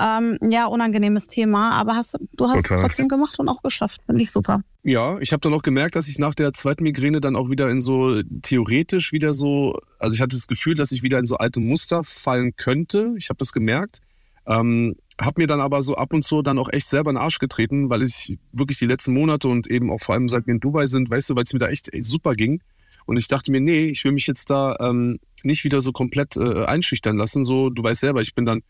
Ähm, 0.00 0.38
ja, 0.50 0.66
unangenehmes 0.66 1.26
Thema, 1.26 1.72
aber 1.72 1.94
hast, 1.94 2.18
du 2.36 2.48
hast 2.48 2.62
Total. 2.64 2.78
es 2.78 2.82
trotzdem 2.82 3.08
gemacht 3.08 3.38
und 3.38 3.48
auch 3.48 3.62
geschafft. 3.62 4.02
Finde 4.06 4.22
ich 4.22 4.30
super. 4.30 4.62
Ja, 4.82 5.18
ich 5.20 5.32
habe 5.32 5.40
dann 5.40 5.54
auch 5.54 5.62
gemerkt, 5.62 5.96
dass 5.96 6.08
ich 6.08 6.18
nach 6.18 6.34
der 6.34 6.52
zweiten 6.52 6.82
Migräne 6.82 7.20
dann 7.20 7.36
auch 7.36 7.50
wieder 7.50 7.70
in 7.70 7.80
so 7.80 8.20
theoretisch 8.42 9.12
wieder 9.12 9.32
so, 9.34 9.78
also 9.98 10.14
ich 10.14 10.20
hatte 10.20 10.36
das 10.36 10.46
Gefühl, 10.46 10.74
dass 10.74 10.92
ich 10.92 11.02
wieder 11.02 11.18
in 11.18 11.26
so 11.26 11.36
alte 11.36 11.60
Muster 11.60 12.04
fallen 12.04 12.56
könnte. 12.56 13.14
Ich 13.16 13.28
habe 13.28 13.38
das 13.38 13.52
gemerkt. 13.52 14.00
Ähm, 14.46 14.96
habe 15.20 15.40
mir 15.40 15.46
dann 15.46 15.60
aber 15.60 15.80
so 15.82 15.94
ab 15.94 16.12
und 16.12 16.22
zu 16.22 16.42
dann 16.42 16.58
auch 16.58 16.70
echt 16.72 16.88
selber 16.88 17.10
in 17.10 17.16
den 17.16 17.22
Arsch 17.22 17.38
getreten, 17.38 17.88
weil 17.88 18.02
ich 18.02 18.36
wirklich 18.52 18.78
die 18.78 18.86
letzten 18.86 19.12
Monate 19.12 19.48
und 19.48 19.68
eben 19.68 19.90
auch 19.90 20.00
vor 20.00 20.14
allem 20.14 20.28
seit 20.28 20.46
wir 20.46 20.54
in 20.54 20.60
Dubai 20.60 20.86
sind, 20.86 21.08
weißt 21.08 21.30
du, 21.30 21.36
weil 21.36 21.44
es 21.44 21.52
mir 21.52 21.60
da 21.60 21.68
echt 21.68 21.90
super 22.00 22.34
ging. 22.34 22.60
Und 23.06 23.16
ich 23.16 23.28
dachte 23.28 23.50
mir, 23.50 23.60
nee, 23.60 23.84
ich 23.84 24.02
will 24.04 24.12
mich 24.12 24.26
jetzt 24.26 24.50
da 24.50 24.76
ähm, 24.80 25.18
nicht 25.42 25.64
wieder 25.64 25.80
so 25.80 25.92
komplett 25.92 26.36
äh, 26.36 26.64
einschüchtern 26.64 27.16
lassen. 27.16 27.44
So, 27.44 27.70
du 27.70 27.82
weißt 27.82 28.00
selber, 28.00 28.22
ich 28.22 28.34
bin 28.34 28.44
dann 28.44 28.62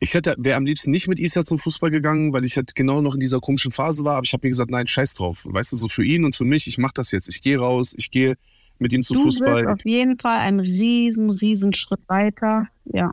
ich 0.00 0.14
hätte, 0.14 0.34
wäre 0.38 0.56
am 0.56 0.64
liebsten 0.64 0.90
nicht 0.90 1.08
mit 1.08 1.18
Isa 1.18 1.44
zum 1.44 1.58
Fußball 1.58 1.90
gegangen, 1.90 2.32
weil 2.32 2.44
ich 2.44 2.56
halt 2.56 2.74
genau 2.74 3.00
noch 3.00 3.14
in 3.14 3.20
dieser 3.20 3.40
komischen 3.40 3.72
Phase 3.72 4.04
war. 4.04 4.16
Aber 4.16 4.24
ich 4.24 4.32
habe 4.32 4.46
mir 4.46 4.50
gesagt, 4.50 4.70
nein, 4.70 4.86
scheiß 4.86 5.14
drauf. 5.14 5.44
Weißt 5.44 5.72
du, 5.72 5.76
so 5.76 5.88
für 5.88 6.04
ihn 6.04 6.24
und 6.24 6.36
für 6.36 6.44
mich, 6.44 6.66
ich 6.66 6.78
mache 6.78 6.92
das 6.94 7.10
jetzt. 7.10 7.28
Ich 7.28 7.40
gehe 7.40 7.58
raus, 7.58 7.94
ich 7.96 8.10
gehe 8.10 8.36
mit 8.78 8.92
ihm 8.92 9.02
zum 9.02 9.16
du 9.16 9.22
Fußball. 9.24 9.64
Bist 9.64 9.74
auf 9.74 9.84
jeden 9.84 10.18
Fall 10.18 10.38
ein 10.38 10.60
riesen, 10.60 11.30
riesen 11.30 11.72
Schritt 11.72 12.00
weiter, 12.06 12.68
ja. 12.84 13.10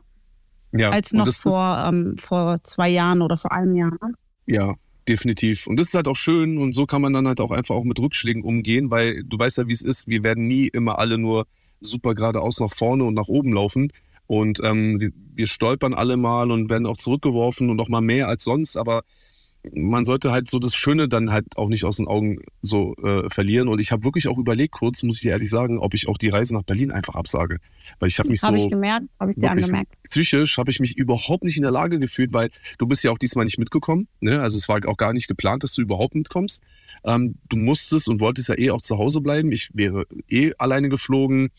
ja 0.72 0.90
als 0.90 1.12
noch 1.12 1.32
vor, 1.32 1.84
ähm, 1.88 2.16
vor 2.18 2.62
zwei 2.62 2.88
Jahren 2.88 3.22
oder 3.22 3.36
vor 3.36 3.52
einem 3.52 3.74
Jahr. 3.74 3.90
Ne? 3.90 4.14
Ja, 4.46 4.74
definitiv. 5.08 5.66
Und 5.66 5.78
das 5.78 5.88
ist 5.88 5.94
halt 5.94 6.08
auch 6.08 6.16
schön 6.16 6.58
und 6.58 6.74
so 6.74 6.86
kann 6.86 7.02
man 7.02 7.12
dann 7.12 7.26
halt 7.26 7.40
auch 7.40 7.50
einfach 7.50 7.74
auch 7.74 7.84
mit 7.84 7.98
Rückschlägen 7.98 8.42
umgehen, 8.42 8.90
weil 8.90 9.24
du 9.24 9.38
weißt 9.38 9.58
ja, 9.58 9.68
wie 9.68 9.72
es 9.72 9.82
ist. 9.82 10.06
Wir 10.06 10.22
werden 10.22 10.46
nie 10.46 10.68
immer 10.68 10.98
alle 10.98 11.18
nur 11.18 11.46
super 11.80 12.14
geradeaus 12.14 12.60
nach 12.60 12.72
vorne 12.72 13.04
und 13.04 13.14
nach 13.14 13.28
oben 13.28 13.52
laufen. 13.52 13.92
Und 14.26 14.60
ähm, 14.62 15.12
wir, 15.34 15.46
stolpern 15.46 15.94
alle 15.94 16.16
mal 16.16 16.50
und 16.50 16.70
werden 16.70 16.86
auch 16.86 16.96
zurückgeworfen 16.96 17.70
und 17.70 17.80
auch 17.80 17.88
mal 17.88 18.00
mehr 18.00 18.28
als 18.28 18.44
sonst. 18.44 18.76
Aber 18.76 19.02
man 19.74 20.04
sollte 20.04 20.32
halt 20.32 20.48
so 20.48 20.58
das 20.58 20.74
Schöne 20.74 21.08
dann 21.08 21.32
halt 21.32 21.56
auch 21.56 21.68
nicht 21.68 21.84
aus 21.84 21.96
den 21.96 22.06
Augen 22.06 22.38
so 22.62 22.94
äh, 22.96 23.28
verlieren. 23.30 23.68
Und 23.68 23.80
ich 23.80 23.90
habe 23.90 24.04
wirklich 24.04 24.28
auch 24.28 24.38
überlegt, 24.38 24.72
kurz, 24.72 25.02
muss 25.02 25.16
ich 25.16 25.22
dir 25.22 25.32
ehrlich 25.32 25.50
sagen, 25.50 25.78
ob 25.78 25.94
ich 25.94 26.08
auch 26.08 26.18
die 26.18 26.28
Reise 26.28 26.54
nach 26.54 26.62
Berlin 26.62 26.90
einfach 26.90 27.14
absage. 27.14 27.58
Weil 27.98 28.08
ich 28.08 28.18
habe 28.18 28.28
mich 28.28 28.42
Habe 28.42 28.58
so 28.58 28.66
ich 28.66 28.70
gemerkt, 28.70 29.06
habe 29.18 29.32
ich 29.32 29.36
dir 29.36 29.50
angemerkt. 29.50 29.92
psychisch 30.04 30.58
habe 30.58 30.70
ich 30.70 30.80
mich 30.80 30.96
überhaupt 30.96 31.44
nicht 31.44 31.56
in 31.56 31.62
der 31.62 31.72
Lage 31.72 31.98
gefühlt, 31.98 32.32
weil 32.32 32.50
du 32.78 32.86
bist 32.86 33.02
ja 33.04 33.10
auch 33.10 33.18
diesmal 33.18 33.44
nicht 33.44 33.58
mitgekommen. 33.58 34.08
Ne? 34.20 34.40
Also 34.40 34.56
es 34.56 34.68
war 34.68 34.80
auch 34.86 34.96
gar 34.96 35.12
nicht 35.12 35.28
geplant, 35.28 35.62
dass 35.62 35.74
du 35.74 35.82
überhaupt 35.82 36.14
mitkommst. 36.14 36.62
Ähm, 37.04 37.36
du 37.48 37.56
musstest 37.56 38.08
und 38.08 38.20
wolltest 38.20 38.48
ja 38.48 38.58
eh 38.58 38.70
auch 38.70 38.80
zu 38.80 38.98
Hause 38.98 39.20
bleiben. 39.20 39.52
Ich 39.52 39.70
wäre 39.74 40.06
eh 40.28 40.52
alleine 40.58 40.88
geflogen, 40.88 41.50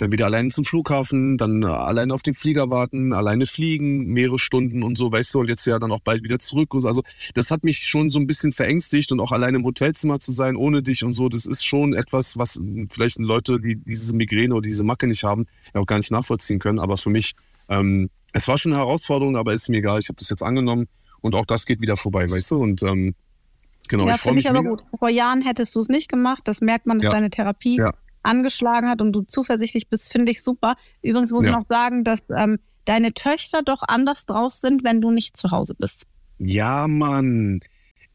dann 0.00 0.12
wieder 0.12 0.24
alleine 0.26 0.48
zum 0.48 0.64
Flughafen, 0.64 1.36
dann 1.36 1.62
äh, 1.62 1.66
alleine 1.66 2.14
auf 2.14 2.22
den 2.22 2.34
Flieger 2.34 2.70
warten, 2.70 3.12
alleine 3.12 3.46
fliegen, 3.46 4.06
mehrere 4.06 4.38
Stunden 4.38 4.82
und 4.82 4.96
so, 4.96 5.12
weißt 5.12 5.34
du, 5.34 5.40
und 5.40 5.48
jetzt 5.48 5.66
ja 5.66 5.78
dann 5.78 5.92
auch 5.92 6.00
bald 6.00 6.22
wieder 6.22 6.38
zurück. 6.38 6.72
Und 6.74 6.82
so. 6.82 6.88
also 6.88 7.02
das 7.34 7.50
hat 7.50 7.64
mich 7.64 7.86
schon 7.86 8.10
so 8.10 8.18
ein 8.18 8.26
bisschen 8.26 8.52
verängstigt 8.52 9.12
und 9.12 9.20
auch 9.20 9.32
alleine 9.32 9.58
im 9.58 9.64
Hotelzimmer 9.64 10.18
zu 10.18 10.32
sein 10.32 10.56
ohne 10.56 10.82
dich 10.82 11.04
und 11.04 11.12
so, 11.12 11.28
das 11.28 11.44
ist 11.46 11.64
schon 11.64 11.92
etwas, 11.92 12.38
was 12.38 12.60
vielleicht 12.90 13.18
Leute, 13.18 13.60
die 13.60 13.76
diese 13.76 14.14
Migräne 14.14 14.54
oder 14.54 14.66
diese 14.66 14.84
Macke 14.84 15.06
nicht 15.06 15.24
haben, 15.24 15.46
ja 15.74 15.80
auch 15.80 15.86
gar 15.86 15.98
nicht 15.98 16.10
nachvollziehen 16.10 16.58
können. 16.58 16.78
Aber 16.78 16.96
für 16.96 17.10
mich, 17.10 17.34
ähm, 17.68 18.08
es 18.32 18.48
war 18.48 18.56
schon 18.58 18.72
eine 18.72 18.80
Herausforderung, 18.80 19.36
aber 19.36 19.52
ist 19.52 19.68
mir 19.68 19.78
egal. 19.78 19.98
Ich 20.00 20.08
habe 20.08 20.18
das 20.18 20.30
jetzt 20.30 20.42
angenommen 20.42 20.86
und 21.20 21.34
auch 21.34 21.44
das 21.46 21.66
geht 21.66 21.80
wieder 21.82 21.96
vorbei, 21.96 22.30
weißt 22.30 22.52
du? 22.52 22.56
Und 22.56 22.82
ähm, 22.82 23.14
genau, 23.88 24.06
ja, 24.06 24.14
ich 24.14 24.20
freue 24.20 24.30
finde 24.30 24.36
mich 24.36 24.44
ich 24.46 24.50
aber 24.50 24.62
mega. 24.62 24.70
gut. 24.76 24.84
Vor 24.98 25.10
Jahren 25.10 25.42
hättest 25.42 25.74
du 25.76 25.80
es 25.80 25.88
nicht 25.88 26.08
gemacht. 26.08 26.42
Das 26.44 26.60
merkt 26.60 26.86
man, 26.86 26.98
dass 26.98 27.04
Ja. 27.04 27.10
deine 27.10 27.28
Therapie 27.30 27.76
Ja. 27.76 27.92
Angeschlagen 28.22 28.88
hat 28.88 29.00
und 29.02 29.12
du 29.12 29.22
zuversichtlich 29.22 29.88
bist, 29.88 30.10
finde 30.12 30.32
ich 30.32 30.42
super. 30.42 30.74
Übrigens 31.02 31.32
muss 31.32 31.44
Ja. 31.44 31.50
ich 31.52 31.56
noch 31.56 31.66
sagen, 31.68 32.04
dass 32.04 32.20
ähm, 32.36 32.58
deine 32.84 33.12
Töchter 33.12 33.62
doch 33.62 33.82
anders 33.86 34.26
draus 34.26 34.60
sind, 34.60 34.84
wenn 34.84 35.00
du 35.00 35.10
nicht 35.10 35.36
zu 35.36 35.50
Hause 35.50 35.74
bist. 35.74 36.06
Ja, 36.38 36.88
Mann. 36.88 37.60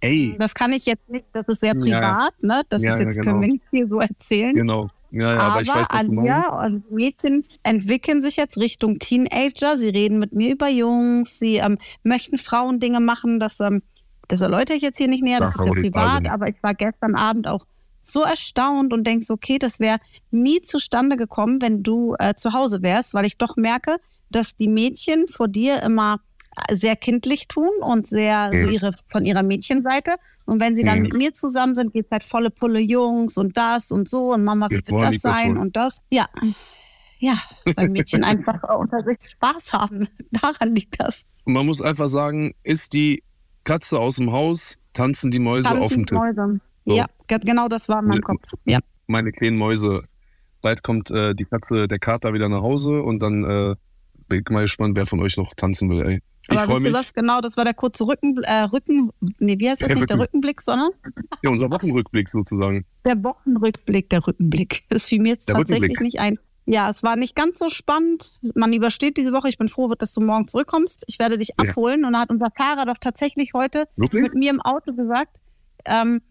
Ey, 0.01 0.35
Das 0.39 0.53
kann 0.53 0.74
ich 0.74 0.85
jetzt 0.85 1.07
nicht, 1.09 1.25
das 1.33 1.47
ist 1.47 1.62
sehr 1.62 1.74
Ja, 1.75 1.79
privat, 1.81 2.43
ne? 2.43 2.62
Das 2.69 2.81
Ja, 2.83 2.93
ist 2.93 3.00
ja, 3.00 3.05
jetzt, 3.07 3.15
genau. 3.15 3.31
können 3.31 3.41
wir 3.41 3.47
nicht 3.53 3.63
hier 3.71 3.88
so 3.88 4.00
erzählen. 4.00 4.53
genau. 4.53 4.89
Ja, 5.12 5.33
ja, 5.33 5.39
aber, 5.39 5.43
aber 5.53 5.62
ich 5.62 5.67
weiß, 5.69 5.88
was. 5.89 5.89
Alia 5.91 6.65
und 6.65 6.91
Mädchen 6.91 7.45
entwickeln 7.63 8.21
sich 8.21 8.35
jetzt 8.35 8.57
Richtung 8.57 9.00
Teenager. 9.00 9.77
Sie 9.77 9.88
reden 9.88 10.19
mit 10.19 10.33
mir 10.33 10.51
über 10.51 10.67
Jungs, 10.67 11.39
sie 11.39 11.55
ähm, 11.57 11.77
möchten 12.03 12.38
Frauendinge 12.38 13.00
machen. 13.00 13.39
Das, 13.39 13.59
ähm, 13.62 13.81
das 14.27 14.41
erläutere 14.41 14.75
ich 14.75 14.83
jetzt 14.83 14.97
hier 14.97 15.07
nicht 15.07 15.24
näher, 15.24 15.39
das 15.39 15.53
Ach, 15.55 15.62
ist 15.62 15.67
ja 15.67 15.71
privat, 15.74 16.27
aber 16.27 16.50
ich 16.50 16.62
war 16.62 16.74
gestern 16.74 17.15
Abend 17.15 17.47
auch 17.47 17.63
so 18.07 18.21
erstaunt 18.21 18.93
und 18.93 19.05
denke, 19.05 19.25
so, 19.25 19.33
okay, 19.33 19.57
das 19.57 19.79
wäre 19.79 19.97
nie 20.31 20.62
zustande 20.62 21.17
gekommen, 21.17 21.62
wenn 21.62 21.81
du 21.81 22.15
äh, 22.19 22.35
zu 22.35 22.53
Hause 22.53 22.81
wärst, 22.83 23.13
weil 23.13 23.25
ich 23.25 23.38
doch 23.38 23.55
merke, 23.55 23.97
dass 24.29 24.55
die 24.55 24.67
Mädchen 24.67 25.27
vor 25.27 25.47
dir 25.47 25.81
immer 25.81 26.19
äh, 26.67 26.75
sehr 26.75 26.95
kindlich 26.95 27.47
tun 27.47 27.69
und 27.81 28.05
sehr 28.05 28.51
so 28.53 28.67
Mhm. 28.67 28.71
ihre 28.74 28.91
von 29.07 29.25
ihrer 29.25 29.43
Mädchenseite. 29.43 30.15
Und 30.45 30.62
wenn 30.62 30.75
sie 30.75 30.83
dann 30.83 30.97
Mhm. 31.00 31.03
mit 31.05 31.13
mir 31.13 31.33
zusammen 31.33 31.74
sind, 31.74 31.93
geht 31.93 32.05
halt 32.12 32.24
volle 32.24 32.51
Pulle 32.51 32.79
Jungs 32.79 33.38
und 33.38 33.57
das 33.57 33.91
und 33.91 34.07
so 34.07 34.33
und 34.33 34.43
Mama, 34.43 34.67
wie 34.69 34.75
wird 34.75 34.89
das 34.91 35.21
das 35.21 35.21
sein 35.35 35.55
wohl. 35.55 35.62
und 35.62 35.75
das. 35.75 35.97
Ja. 36.12 36.27
Ja, 37.17 37.39
weil 37.75 37.89
Mädchen 37.89 38.24
einfach 38.24 38.62
unter 38.77 39.01
sich 39.03 39.17
Spaß 39.31 39.74
haben. 39.74 40.07
Daran 40.31 40.75
liegt 40.75 41.00
das. 41.00 41.24
Und 41.45 41.53
man 41.53 41.65
muss 41.65 41.81
einfach 41.81 42.07
sagen, 42.07 42.53
ist 42.63 42.93
die 42.93 43.24
Katze 43.63 43.97
aus 44.00 44.17
dem 44.17 44.31
Haus, 44.31 44.77
tanzen 44.93 45.31
die 45.31 45.39
Mäuse 45.39 45.71
auf 45.71 45.91
dem 45.93 46.05
Tisch. 46.05 46.17
Mäuse. 46.17 46.59
So. 46.86 46.96
Ja, 46.96 47.08
ge- 47.27 47.39
genau 47.44 47.68
das 47.68 47.89
war 47.89 48.00
in 48.01 48.08
meinem 48.08 48.22
Kopf. 48.22 48.42
Ja. 48.65 48.80
Meine 49.08 49.32
kleinen 49.32 49.58
Mäuse. 49.58 50.04
Bald 50.62 50.84
kommt 50.84 51.12
äh, 51.12 51.36
die 51.36 51.46
Katze, 51.46 51.88
der 51.88 52.00
Kater 52.00 52.34
wieder 52.34 52.50
nach 52.50 52.62
Hause 52.62 53.01
und 53.04 53.22
dann 53.22 53.44
äh, 53.44 53.75
bin 54.27 54.42
ich 54.42 54.50
mal 54.51 54.62
gespannt, 54.62 54.96
wer 54.98 55.06
von 55.06 55.20
euch 55.20 55.38
noch 55.38 55.54
tanzen 55.56 55.89
will, 55.89 56.01
ey. 56.06 56.22
Ich 56.51 56.60
freue 56.60 56.80
mich. 56.80 56.94
was? 56.94 57.12
Genau, 57.13 57.42
das 57.42 57.58
war 57.58 57.63
der 57.65 57.74
kurze 57.74 58.06
Rücken, 58.08 58.38
äh, 58.44 58.62
Rücken, 58.63 59.10
nee, 59.39 59.58
wie 59.58 59.68
heißt 59.70 59.82
das 59.82 59.88
Der 59.88 59.96
nicht? 59.98 60.10
Der 60.10 60.15
Rücken. 60.18 60.27
Rückenblick, 60.27 60.62
sondern 60.62 60.92
Ja, 61.44 61.50
unser 61.50 61.72
Wochenrückblick 61.72 62.30
sozusagen. 62.30 62.86
der 63.04 63.24
Wochenrückblick, 63.24 64.10
der 64.12 64.25
Rückenblick. 64.27 64.84
Das 64.89 65.06
fiel 65.06 65.22
mir 65.22 65.30
jetzt 65.30 65.50
Der 65.50 65.56
tatsächlich 65.56 66.00
nicht 66.00 66.20
ein. 66.20 66.38
Ja, 66.68 66.89
es 66.89 67.01
war 67.04 67.15
nicht 67.15 67.36
ganz 67.36 67.60
so 67.60 67.70
spannend. 67.70 68.39
Man 68.56 68.74
übersteht 68.74 69.18
diese 69.18 69.34
Woche. 69.34 69.50
Ich 69.50 69.58
bin 69.60 69.70
froh, 69.70 69.88
dass 69.96 70.13
du 70.13 70.22
morgen 70.22 70.48
zurückkommst. 70.48 71.04
Ich 71.08 71.20
werde 71.20 71.38
dich 71.38 71.50
Ja. 71.50 71.70
abholen. 71.70 72.06
Und 72.06 72.13
da 72.13 72.20
hat 72.22 72.30
unser 72.32 72.50
Fahrer 72.56 72.86
doch 72.86 72.98
tatsächlich 73.00 73.54
heute 73.54 73.86
Wirklich? 73.98 74.24
mit 74.24 74.34
mir 74.34 74.50
im 74.51 74.62
Auto 74.62 74.94
gesagt, 74.94 75.38
ähm, 75.86 76.22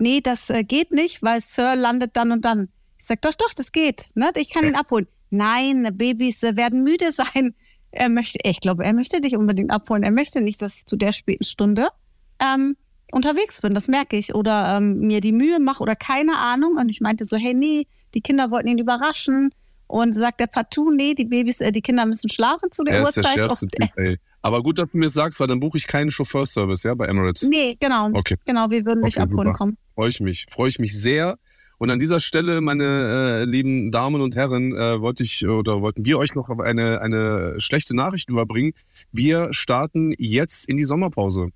nee, 0.00 0.20
das 0.20 0.50
äh, 0.50 0.62
geht 0.62 0.92
nicht, 0.92 1.22
weil 1.22 1.40
Sir 1.40 1.76
landet 1.76 2.16
dann 2.16 2.32
und 2.32 2.44
dann. 2.44 2.68
Ich 2.98 3.06
sag, 3.06 3.22
doch, 3.22 3.34
doch, 3.34 3.54
das 3.54 3.72
geht. 3.72 4.08
Ne? 4.14 4.30
Ich 4.36 4.50
kann 4.50 4.66
ihn 4.66 4.74
abholen. 4.74 5.06
Nein, 5.30 5.88
Babys 5.92 6.42
äh, 6.42 6.56
werden 6.56 6.82
müde 6.82 7.12
sein. 7.12 7.54
Er 7.92 8.08
möchte, 8.08 8.38
ich 8.42 8.60
glaube, 8.60 8.84
er 8.84 8.92
möchte 8.92 9.20
dich 9.20 9.36
unbedingt 9.36 9.70
abholen. 9.70 10.02
Er 10.02 10.10
möchte 10.10 10.40
nicht, 10.40 10.60
dass 10.62 10.78
ich 10.78 10.86
zu 10.86 10.96
der 10.96 11.12
späten 11.12 11.44
Stunde 11.44 11.88
ähm, 12.40 12.76
unterwegs 13.12 13.60
bin. 13.60 13.74
Das 13.74 13.88
merke 13.88 14.16
ich. 14.16 14.34
Oder 14.34 14.76
ähm, 14.76 15.00
mir 15.00 15.20
die 15.20 15.32
Mühe 15.32 15.58
mache 15.58 15.82
oder 15.82 15.96
keine 15.96 16.36
Ahnung. 16.36 16.76
Und 16.76 16.88
ich 16.88 17.00
meinte 17.00 17.24
so, 17.24 17.36
hey, 17.36 17.54
nee, 17.54 17.86
die 18.14 18.20
Kinder 18.20 18.50
wollten 18.50 18.68
ihn 18.68 18.78
überraschen. 18.78 19.50
Und 19.90 20.12
sagt 20.14 20.38
der 20.40 20.46
partout, 20.46 20.92
nee, 20.92 21.14
die 21.14 21.24
Babys, 21.24 21.60
äh, 21.60 21.72
die 21.72 21.82
Kinder 21.82 22.06
müssen 22.06 22.28
schlafen 22.30 22.70
zu 22.70 22.84
der 22.84 22.94
Er 22.94 23.02
ist 23.02 23.16
der 23.16 23.24
Uhrzeit. 23.24 23.38
schärfste 23.38 23.66
Typ, 23.68 23.90
ey. 23.96 24.16
Aber 24.42 24.62
gut, 24.62 24.78
dass 24.78 24.88
du 24.90 24.98
mir 24.98 25.08
sagst, 25.08 25.40
weil 25.40 25.48
dann 25.48 25.58
buche 25.60 25.76
ich 25.78 25.86
keinen 25.86 26.10
Chauffeurservice, 26.10 26.84
ja, 26.84 26.94
bei 26.94 27.06
Emirates. 27.06 27.42
nee, 27.48 27.76
genau. 27.80 28.10
Okay. 28.14 28.36
Genau, 28.46 28.70
wir 28.70 28.84
würden 28.86 29.02
dich 29.02 29.16
Okay, 29.16 29.24
abholen 29.24 29.48
super. 29.48 29.58
kommen. 29.58 29.76
Freue 29.94 30.08
ich 30.08 30.20
mich. 30.20 30.46
Freue 30.50 30.68
ich 30.68 30.78
mich 30.78 30.98
sehr. 30.98 31.36
Und 31.78 31.90
an 31.90 31.98
dieser 31.98 32.20
Stelle, 32.20 32.60
meine 32.60 32.84
äh, 32.84 33.44
lieben 33.44 33.90
Damen 33.90 34.20
und 34.20 34.36
Herren, 34.36 34.72
äh, 34.74 35.00
wollte 35.00 35.22
ich 35.24 35.46
oder 35.48 35.80
wollten 35.82 36.04
wir 36.04 36.18
euch 36.18 36.34
noch 36.34 36.48
eine, 36.50 37.00
eine 37.00 37.54
schlechte 37.58 37.96
Nachricht 37.96 38.28
überbringen. 38.28 38.72
Wir 39.12 39.48
starten 39.52 40.12
jetzt 40.18 40.68
in 40.68 40.76
die 40.76 40.84
Sommerpause. 40.84 41.48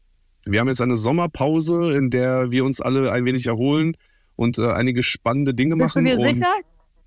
Wir 0.46 0.60
haben 0.60 0.68
jetzt 0.68 0.80
eine 0.80 0.96
Sommerpause, 0.96 1.92
in 1.94 2.10
der 2.10 2.50
wir 2.50 2.64
uns 2.64 2.80
alle 2.80 3.12
ein 3.12 3.24
wenig 3.26 3.46
erholen 3.46 3.96
und 4.36 4.58
äh, 4.58 4.72
einige 4.72 5.02
spannende 5.02 5.54
Dinge 5.54 5.76
Bist 5.76 5.94
du 5.96 6.00
machen. 6.00 6.16
dir 6.16 6.18
und 6.20 6.34
sicher, 6.34 6.52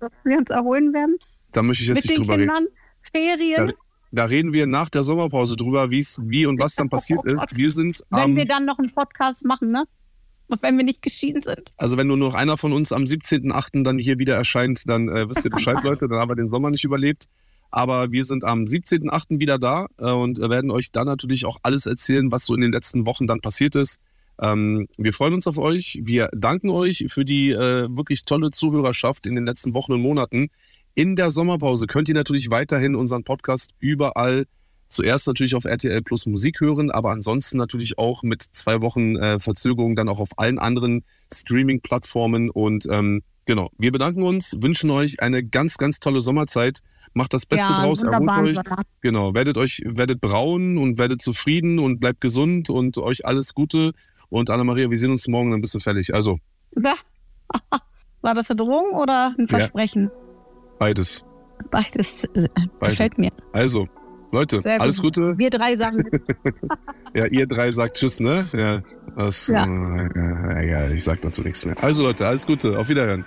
dass 0.00 0.12
wir 0.24 0.38
uns 0.38 0.50
erholen 0.50 0.92
werden? 0.92 1.16
da 1.52 1.62
möchte 1.62 1.82
ich 1.82 1.88
jetzt 1.88 1.96
Mit 1.96 2.04
nicht 2.06 2.18
drüber 2.18 2.34
reden. 2.34 2.52
Kindern? 2.52 2.66
Ferien? 3.12 3.72
Da 4.10 4.24
reden 4.24 4.52
wir 4.52 4.66
nach 4.66 4.88
der 4.88 5.02
Sommerpause 5.02 5.56
drüber, 5.56 5.90
wie's, 5.90 6.20
wie 6.24 6.46
und 6.46 6.60
was 6.60 6.74
dann 6.74 6.88
passiert 6.90 7.20
Oh 7.24 7.28
ist. 7.28 7.56
Wir 7.56 7.70
sind 7.70 8.02
Wenn 8.10 8.20
am 8.20 8.36
wir 8.36 8.46
dann 8.46 8.64
noch 8.64 8.78
einen 8.78 8.92
Podcast 8.92 9.44
machen, 9.44 9.70
ne? 9.70 9.84
Und 10.50 10.62
wenn 10.62 10.78
wir 10.78 10.84
nicht 10.84 11.02
geschieden 11.02 11.42
sind. 11.42 11.72
Also 11.76 11.98
wenn 11.98 12.06
nur 12.06 12.16
noch 12.16 12.32
einer 12.32 12.56
von 12.56 12.72
uns 12.72 12.90
am 12.90 13.02
17.8. 13.02 13.84
dann 13.84 13.98
hier 13.98 14.18
wieder 14.18 14.34
erscheint, 14.34 14.88
dann 14.88 15.10
äh, 15.10 15.28
wisst 15.28 15.44
ihr 15.44 15.50
Bescheid, 15.50 15.76
Leute. 15.82 16.08
Dann 16.08 16.18
haben 16.18 16.30
wir 16.30 16.36
den 16.36 16.48
Sommer 16.48 16.70
nicht 16.70 16.84
überlebt. 16.84 17.26
Aber 17.70 18.12
wir 18.12 18.24
sind 18.24 18.44
am 18.44 18.62
17.8. 18.62 19.40
wieder 19.40 19.58
da 19.58 19.88
äh, 19.98 20.10
und 20.10 20.38
werden 20.38 20.70
euch 20.70 20.90
dann 20.90 21.06
natürlich 21.06 21.44
auch 21.44 21.58
alles 21.62 21.84
erzählen, 21.84 22.32
was 22.32 22.46
so 22.46 22.54
in 22.54 22.62
den 22.62 22.72
letzten 22.72 23.04
Wochen 23.04 23.26
dann 23.26 23.40
passiert 23.40 23.74
ist. 23.74 24.00
Ähm, 24.40 24.88
wir 24.96 25.12
freuen 25.12 25.34
uns 25.34 25.46
auf 25.46 25.58
euch. 25.58 26.00
Wir 26.02 26.28
danken 26.32 26.70
euch 26.70 27.06
für 27.08 27.24
die 27.24 27.50
äh, 27.50 27.88
wirklich 27.90 28.24
tolle 28.24 28.50
Zuhörerschaft 28.50 29.26
in 29.26 29.34
den 29.34 29.46
letzten 29.46 29.74
Wochen 29.74 29.92
und 29.92 30.00
Monaten. 30.00 30.48
In 30.94 31.16
der 31.16 31.30
Sommerpause 31.30 31.86
könnt 31.86 32.08
ihr 32.08 32.14
natürlich 32.14 32.50
weiterhin 32.50 32.94
unseren 32.94 33.24
Podcast 33.24 33.70
überall 33.78 34.46
zuerst 34.88 35.26
natürlich 35.26 35.54
auf 35.54 35.64
RTL 35.64 36.02
Plus 36.02 36.26
Musik 36.26 36.60
hören, 36.60 36.90
aber 36.90 37.10
ansonsten 37.10 37.58
natürlich 37.58 37.98
auch 37.98 38.22
mit 38.22 38.42
zwei 38.52 38.80
Wochen 38.80 39.16
äh, 39.16 39.38
Verzögerung 39.38 39.96
dann 39.96 40.08
auch 40.08 40.20
auf 40.20 40.30
allen 40.36 40.58
anderen 40.58 41.02
Streaming-Plattformen. 41.32 42.50
Und 42.50 42.86
ähm, 42.90 43.22
genau, 43.44 43.70
wir 43.78 43.92
bedanken 43.92 44.22
uns, 44.22 44.56
wünschen 44.60 44.90
euch 44.90 45.20
eine 45.20 45.44
ganz, 45.44 45.76
ganz 45.76 46.00
tolle 46.00 46.20
Sommerzeit. 46.20 46.80
Macht 47.12 47.34
das 47.34 47.46
Beste 47.46 47.72
ja, 47.72 47.80
draus, 47.80 48.02
erholt 48.02 48.30
euch. 48.30 48.54
Sommer. 48.56 48.82
Genau, 49.00 49.34
werdet 49.34 49.56
euch, 49.58 49.82
werdet 49.84 50.20
braun 50.20 50.78
und 50.78 50.98
werdet 50.98 51.20
zufrieden 51.20 51.78
und 51.78 52.00
bleibt 52.00 52.20
gesund 52.20 52.70
und 52.70 52.98
euch 52.98 53.26
alles 53.26 53.54
Gute. 53.54 53.92
Und 54.30 54.50
Anna-Maria, 54.50 54.90
wir 54.90 54.98
sehen 54.98 55.10
uns 55.10 55.26
morgen, 55.28 55.50
dann 55.50 55.60
bist 55.60 55.74
du 55.74 55.78
fertig. 55.78 56.14
Also. 56.14 56.38
War 58.20 58.34
das 58.34 58.50
eine 58.50 58.56
Drohung 58.56 58.92
oder 58.94 59.34
ein 59.38 59.42
Ja. 59.42 59.46
Versprechen? 59.58 60.10
beides. 60.78 61.24
Beides 61.70 62.24
äh, 62.34 62.48
gefällt 62.80 63.18
mir. 63.18 63.30
Also, 63.52 63.88
Leute, 64.30 64.58
gut. 64.58 64.66
alles 64.66 65.00
Gute. 65.02 65.36
Wir 65.38 65.50
drei 65.50 65.76
sagen 65.76 66.04
Ja, 67.14 67.26
ihr 67.26 67.46
drei 67.46 67.72
sagt 67.72 67.96
Tschüss, 67.96 68.20
ne? 68.20 68.48
Ja. 68.52 68.82
Das, 69.16 69.48
Ja. 69.48 69.64
Äh, 69.64 70.70
ja, 70.70 70.88
ich 70.90 71.02
sag 71.02 71.20
dazu 71.22 71.42
nichts 71.42 71.64
mehr. 71.64 71.74
Also 71.82 72.02
Leute, 72.02 72.26
alles 72.28 72.46
Gute. 72.46 72.78
Auf 72.78 72.88
Wiederhören. 72.88 73.24